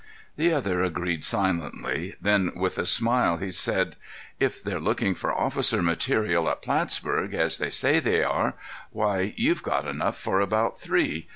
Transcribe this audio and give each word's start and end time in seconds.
The 0.35 0.51
other 0.51 0.81
agreed 0.81 1.23
silently; 1.23 2.15
then, 2.19 2.53
with 2.55 2.79
a 2.79 2.87
smile, 2.87 3.37
he 3.37 3.51
said: 3.51 3.97
"If 4.39 4.63
they're 4.63 4.79
looking 4.79 5.13
for 5.13 5.31
officer 5.31 5.83
material 5.83 6.49
at 6.49 6.63
Plattsburg, 6.63 7.35
as 7.35 7.59
they 7.59 7.69
say 7.69 7.99
they 7.99 8.23
are, 8.23 8.55
why, 8.89 9.35
you've 9.37 9.61
got 9.61 9.87
enough 9.87 10.17
for 10.17 10.39
about 10.39 10.75
three. 10.75 11.27